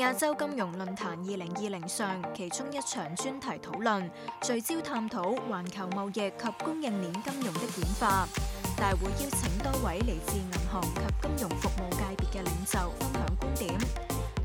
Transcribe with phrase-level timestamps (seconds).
[0.00, 4.10] 亚洲金融论坛二零二零上，其中一场专题讨论
[4.40, 6.32] 聚焦探讨环球贸易及
[6.64, 8.26] 供应链金融的演化。
[8.78, 13.78] 大会邀请多位嚟自银行及金融服务界别嘅领袖分享观点。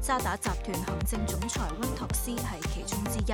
[0.01, 3.33] 渣打集团行政总裁温托斯系其中之一。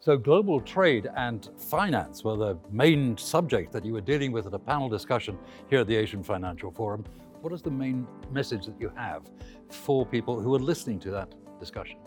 [0.00, 4.52] So, global trade and finance were the main subject that you were dealing with at
[4.52, 5.36] a panel discussion
[5.70, 7.04] here at the Asian Financial Forum.
[7.42, 9.22] What is the main message that you have
[9.68, 11.98] for people who are listening to that discussion?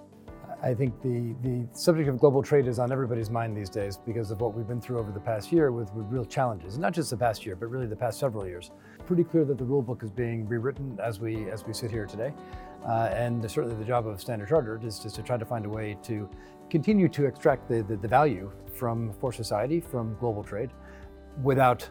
[0.63, 4.31] I think the, the subject of global trade is on everybody's mind these days because
[4.31, 6.77] of what we've been through over the past year with, with real challenges.
[6.77, 8.71] Not just the past year, but really the past several years.
[9.05, 12.05] Pretty clear that the rule book is being rewritten as we as we sit here
[12.05, 12.33] today.
[12.87, 15.69] Uh, and certainly the job of Standard Chartered is just to try to find a
[15.69, 16.29] way to
[16.69, 20.69] continue to extract the, the, the value from for society from global trade
[21.43, 21.85] without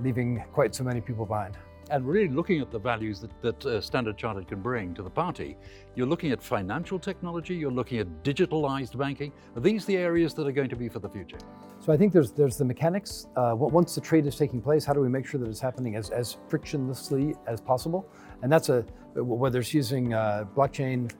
[0.00, 1.56] leaving quite so many people behind.
[1.90, 5.10] And really looking at the values that, that uh, Standard Chartered can bring to the
[5.10, 5.56] party,
[5.94, 9.32] you're looking at financial technology, you're looking at digitalized banking.
[9.56, 11.38] Are these the areas that are going to be for the future?
[11.80, 13.26] So I think there's there's the mechanics.
[13.36, 15.96] Uh, once the trade is taking place, how do we make sure that it's happening
[15.96, 18.08] as, as frictionlessly as possible?
[18.42, 18.82] And that's a
[19.14, 21.12] whether it's using uh, blockchain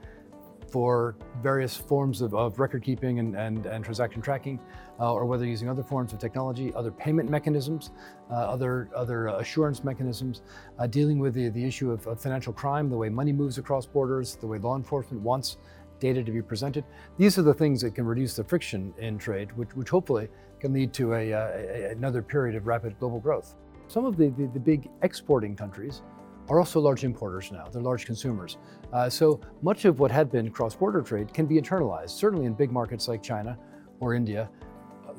[0.73, 4.59] for various forms of, of record keeping and, and, and transaction tracking,
[4.99, 7.91] uh, or whether using other forms of technology, other payment mechanisms,
[8.31, 10.43] uh, other other assurance mechanisms,
[10.79, 13.85] uh, dealing with the, the issue of, of financial crime, the way money moves across
[13.85, 15.59] borders, the way law enforcement wants
[16.01, 16.85] data to be presented.
[17.19, 20.73] These are the things that can reduce the friction in trade, which, which hopefully can
[20.73, 23.55] lead to a, uh, a- another period of rapid global growth.
[23.89, 26.03] Some of the, the, the big exporting countries
[26.49, 27.67] are also large importers now.
[27.73, 28.59] They're large consumers.
[28.93, 32.11] Uh, so much of what had been cross border trade can be internalized.
[32.11, 33.59] Certainly in big markets like China
[34.01, 34.51] or India,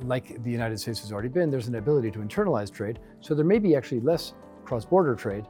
[0.04, 3.00] like the United States has already been, there's an ability to internalize trade.
[3.22, 4.34] So there may be actually less
[4.66, 5.46] cross border trade,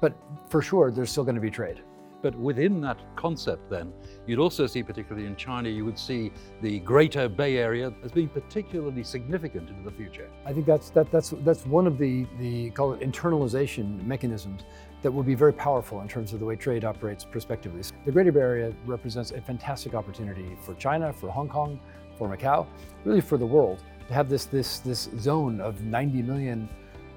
[0.00, 0.16] but
[0.48, 1.82] for sure there's still going to be trade.
[2.22, 3.92] But within that concept, then,
[4.26, 6.32] you'd also see, particularly in China, you would see
[6.62, 10.28] the greater Bay Area as being particularly significant into the future.
[10.44, 14.62] I think that's that, that's that's one of the the call it internalization mechanisms
[15.02, 17.82] that will be very powerful in terms of the way trade operates prospectively.
[18.04, 21.78] The Greater Bay Area represents a fantastic opportunity for China, for Hong Kong,
[22.18, 22.66] for Macau,
[23.04, 26.68] really for the world to have this this this zone of 90 million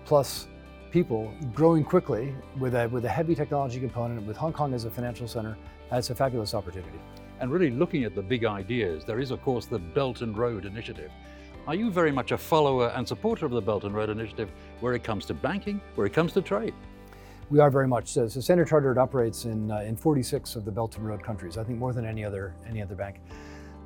[0.05, 0.47] plus
[0.91, 4.89] people growing quickly with a with a heavy technology component with Hong Kong as a
[4.89, 5.57] financial center.
[5.89, 6.99] That's a fabulous opportunity.
[7.39, 10.65] And really looking at the big ideas, there is, of course, the Belt and Road
[10.65, 11.09] Initiative.
[11.67, 14.49] Are you very much a follower and supporter of the Belt and Road Initiative
[14.81, 16.73] where it comes to banking, where it comes to trade?
[17.49, 18.27] We are very much so.
[18.27, 21.57] So Standard Chartered operates in, uh, in 46 of the Belt and Road countries.
[21.57, 23.21] I think more than any other any other bank.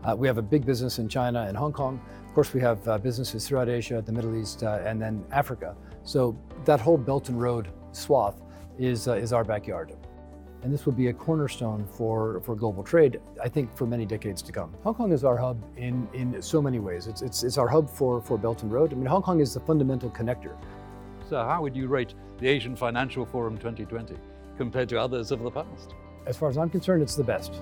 [0.03, 2.01] Uh, we have a big business in China and Hong Kong.
[2.27, 5.77] Of course, we have uh, businesses throughout Asia, the Middle East, uh, and then Africa.
[6.03, 8.41] So that whole Belt and Road swath
[8.77, 9.95] is uh, is our backyard.
[10.61, 14.41] And this will be a cornerstone for, for global trade, I think, for many decades
[14.43, 14.73] to come.
[14.83, 17.07] Hong Kong is our hub in, in so many ways.
[17.07, 18.93] It's, it's, it's our hub for, for Belt and Road.
[18.93, 20.55] I mean, Hong Kong is the fundamental connector
[21.39, 24.15] How would you rate the Asian Financial Forum 2020
[24.57, 25.95] compared to others of the past?
[26.25, 27.61] As far as I'm concerned, it's the best.